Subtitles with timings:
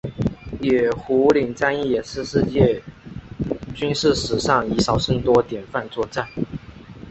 [0.61, 2.81] 野狐岭战役也是世界
[3.75, 6.27] 军事史上以少胜多典范作战。